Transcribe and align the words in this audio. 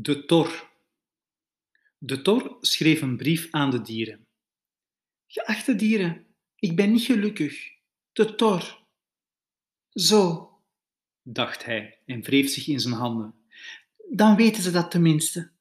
De 0.00 0.24
Tor. 0.24 0.70
De 1.98 2.22
Tor 2.22 2.56
schreef 2.60 3.02
een 3.02 3.16
brief 3.16 3.48
aan 3.50 3.70
de 3.70 3.82
dieren. 3.82 4.26
Geachte 5.26 5.74
dieren, 5.74 6.26
ik 6.54 6.76
ben 6.76 6.92
niet 6.92 7.02
gelukkig. 7.02 7.70
De 8.12 8.34
Tor. 8.34 8.86
Zo, 9.90 10.50
dacht 11.22 11.64
hij 11.64 11.98
en 12.06 12.20
wreef 12.22 12.50
zich 12.50 12.66
in 12.66 12.80
zijn 12.80 12.94
handen. 12.94 13.34
dan 14.10 14.36
weten 14.36 14.62
ze 14.62 14.70
dat 14.70 14.90
tenminste. 14.90 15.52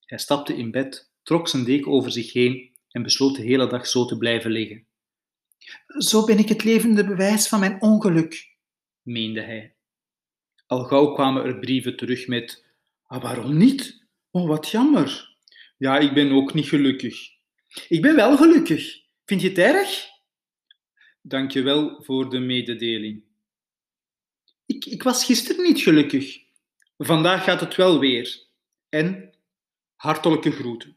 Hij 0.00 0.18
stapte 0.18 0.56
in 0.56 0.70
bed, 0.70 1.12
trok 1.22 1.48
zijn 1.48 1.64
deken 1.64 1.92
over 1.92 2.12
zich 2.12 2.32
heen 2.32 2.74
en 2.88 3.02
besloot 3.02 3.36
de 3.36 3.42
hele 3.42 3.66
dag 3.66 3.86
zo 3.86 4.04
te 4.04 4.18
blijven 4.18 4.50
liggen, 4.50 4.86
Zo 5.86 6.24
ben 6.24 6.38
ik 6.38 6.48
het 6.48 6.64
levende 6.64 7.04
bewijs 7.06 7.48
van 7.48 7.60
mijn 7.60 7.80
ongeluk. 7.82 8.56
meende 9.02 9.40
hij. 9.42 9.76
Al 10.66 10.84
gauw 10.84 11.12
kwamen 11.12 11.44
er 11.44 11.58
brieven 11.58 11.96
terug 11.96 12.26
met: 12.26 12.62
ah, 13.06 13.22
waarom 13.22 13.56
niet? 13.56 14.06
Oh, 14.30 14.48
wat 14.48 14.68
jammer. 14.68 15.36
Ja, 15.76 15.98
ik 15.98 16.14
ben 16.14 16.32
ook 16.32 16.54
niet 16.54 16.68
gelukkig. 16.68 17.30
Ik 17.88 18.02
ben 18.02 18.16
wel 18.16 18.36
gelukkig. 18.36 19.02
Vind 19.24 19.40
je 19.40 19.48
het 19.48 19.58
erg? 19.58 20.08
Dank 21.22 21.50
je 21.50 21.62
wel 21.62 22.02
voor 22.02 22.30
de 22.30 22.38
mededeling. 22.38 23.24
Ik, 24.66 24.84
ik 24.84 25.02
was 25.02 25.24
gisteren 25.24 25.64
niet 25.64 25.80
gelukkig. 25.80 26.42
Vandaag 26.98 27.44
gaat 27.44 27.60
het 27.60 27.74
wel 27.74 27.98
weer. 27.98 28.46
En 28.88 29.34
hartelijke 29.94 30.50
groeten. 30.50 30.96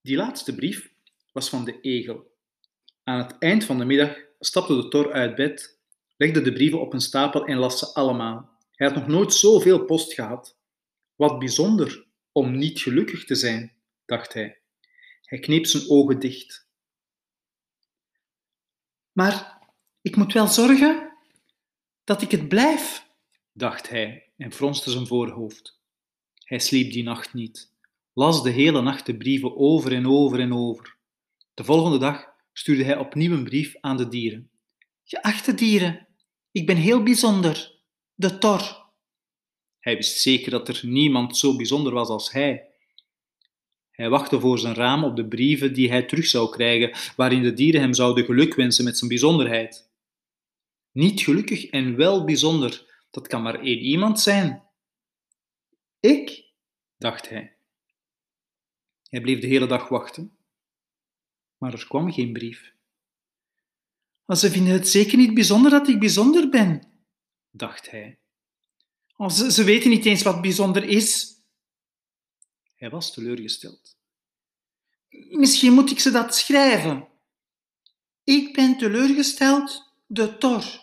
Die 0.00 0.16
laatste 0.16 0.54
brief 0.54 0.92
was 1.32 1.48
van 1.48 1.64
de 1.64 1.80
egel. 1.80 2.30
Aan 3.04 3.18
het 3.18 3.38
eind 3.38 3.64
van 3.64 3.78
de 3.78 3.84
middag 3.84 4.16
stapte 4.38 4.76
de 4.76 4.88
tor 4.88 5.12
uit 5.12 5.34
bed, 5.34 5.78
legde 6.16 6.40
de 6.40 6.52
brieven 6.52 6.80
op 6.80 6.92
een 6.92 7.00
stapel 7.00 7.46
en 7.46 7.56
las 7.56 7.78
ze 7.78 7.94
allemaal. 7.94 8.50
Hij 8.72 8.86
had 8.86 8.96
nog 8.96 9.06
nooit 9.06 9.32
zoveel 9.32 9.84
post 9.84 10.12
gehad. 10.12 10.58
Wat 11.22 11.38
bijzonder 11.38 12.06
om 12.32 12.56
niet 12.56 12.80
gelukkig 12.80 13.24
te 13.24 13.34
zijn, 13.34 13.72
dacht 14.04 14.32
hij. 14.32 14.60
Hij 15.22 15.38
kneep 15.38 15.66
zijn 15.66 15.88
ogen 15.88 16.18
dicht. 16.18 16.68
Maar 19.12 19.62
ik 20.00 20.16
moet 20.16 20.32
wel 20.32 20.46
zorgen 20.46 21.16
dat 22.04 22.22
ik 22.22 22.30
het 22.30 22.48
blijf. 22.48 23.06
dacht 23.52 23.88
hij 23.88 24.32
en 24.36 24.52
fronste 24.52 24.90
zijn 24.90 25.06
voorhoofd. 25.06 25.80
Hij 26.34 26.58
sliep 26.58 26.92
die 26.92 27.02
nacht 27.02 27.34
niet, 27.34 27.72
las 28.12 28.42
de 28.42 28.50
hele 28.50 28.82
nacht 28.82 29.06
de 29.06 29.16
brieven 29.16 29.56
over 29.56 29.92
en 29.92 30.06
over 30.06 30.40
en 30.40 30.52
over. 30.54 30.96
De 31.54 31.64
volgende 31.64 31.98
dag 31.98 32.26
stuurde 32.52 32.84
hij 32.84 32.96
opnieuw 32.96 33.32
een 33.32 33.44
brief 33.44 33.76
aan 33.80 33.96
de 33.96 34.08
dieren. 34.08 34.50
Geachte 35.04 35.54
dieren, 35.54 36.08
ik 36.52 36.66
ben 36.66 36.76
heel 36.76 37.02
bijzonder. 37.02 37.80
De 38.14 38.38
Tor. 38.38 38.81
Hij 39.82 39.96
wist 39.96 40.20
zeker 40.20 40.50
dat 40.50 40.68
er 40.68 40.80
niemand 40.82 41.36
zo 41.36 41.56
bijzonder 41.56 41.92
was 41.92 42.08
als 42.08 42.32
hij. 42.32 42.70
Hij 43.90 44.08
wachtte 44.08 44.40
voor 44.40 44.58
zijn 44.58 44.74
raam 44.74 45.04
op 45.04 45.16
de 45.16 45.28
brieven 45.28 45.74
die 45.74 45.88
hij 45.88 46.02
terug 46.02 46.26
zou 46.26 46.50
krijgen, 46.50 47.14
waarin 47.16 47.42
de 47.42 47.52
dieren 47.52 47.80
hem 47.80 47.94
zouden 47.94 48.24
gelukwensen 48.24 48.84
met 48.84 48.98
zijn 48.98 49.10
bijzonderheid. 49.10 49.90
Niet 50.92 51.20
gelukkig 51.20 51.66
en 51.66 51.96
wel 51.96 52.24
bijzonder, 52.24 53.04
dat 53.10 53.26
kan 53.26 53.42
maar 53.42 53.60
één 53.60 53.78
iemand 53.78 54.20
zijn. 54.20 54.62
Ik, 56.00 56.44
dacht 56.98 57.28
hij. 57.28 57.56
Hij 59.08 59.20
bleef 59.20 59.40
de 59.40 59.46
hele 59.46 59.66
dag 59.66 59.88
wachten, 59.88 60.36
maar 61.58 61.72
er 61.72 61.86
kwam 61.86 62.12
geen 62.12 62.32
brief. 62.32 62.74
Ze 64.26 64.50
vinden 64.50 64.72
het 64.72 64.88
zeker 64.88 65.18
niet 65.18 65.34
bijzonder 65.34 65.70
dat 65.70 65.88
ik 65.88 65.98
bijzonder 65.98 66.48
ben, 66.48 66.82
dacht 67.50 67.90
hij. 67.90 68.21
Ze, 69.30 69.52
ze 69.52 69.64
weten 69.64 69.90
niet 69.90 70.04
eens 70.04 70.22
wat 70.22 70.40
bijzonder 70.40 70.84
is. 70.84 71.36
Hij 72.74 72.90
was 72.90 73.12
teleurgesteld. 73.12 73.96
Misschien 75.28 75.72
moet 75.72 75.90
ik 75.90 75.98
ze 75.98 76.10
dat 76.10 76.36
schrijven. 76.36 77.08
Ik 78.24 78.54
ben 78.54 78.78
teleurgesteld, 78.78 79.92
de 80.06 80.38
Tor. 80.38 80.80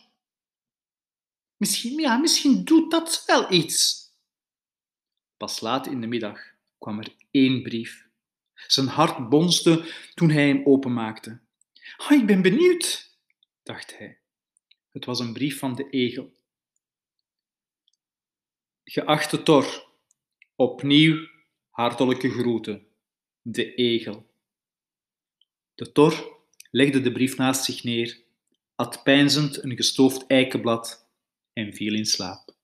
Misschien, 1.58 2.00
ja, 2.00 2.18
misschien 2.18 2.64
doet 2.64 2.92
dat 2.92 3.24
wel 3.26 3.52
iets. 3.52 4.08
Pas 5.38 5.60
laat 5.60 5.88
in 5.88 6.02
de 6.02 6.08
middag 6.08 6.40
kwam 6.78 7.00
er 7.00 7.16
één 7.32 7.62
brief. 7.62 8.08
Zijn 8.54 8.88
hart 8.88 9.30
bonste 9.30 9.94
toen 10.14 10.30
hij 10.30 10.48
hem 10.48 10.66
openmaakte. 10.66 11.40
Oh, 11.98 12.12
ik 12.12 12.26
ben 12.26 12.42
benieuwd, 12.42 13.18
dacht 13.64 13.98
hij. 13.98 14.20
Het 14.90 15.06
was 15.06 15.20
een 15.20 15.34
brief 15.34 15.60
van 15.60 15.76
de 15.76 15.90
egel. 15.90 16.39
Geachte 18.92 19.44
Tor, 19.44 19.88
opnieuw 20.56 21.28
hartelijke 21.70 22.30
groeten, 22.30 22.88
de 23.42 23.74
egel. 23.76 24.32
De 25.76 25.92
Tor 25.92 26.40
legde 26.72 27.02
de 27.02 27.12
brief 27.12 27.38
naast 27.38 27.64
zich 27.64 27.84
neer, 27.84 28.24
at 28.76 29.04
peinzend 29.04 29.64
een 29.64 29.76
gestoofd 29.76 30.28
eikenblad 30.28 31.10
en 31.54 31.74
viel 31.74 31.94
in 31.94 32.06
slaap. 32.06 32.56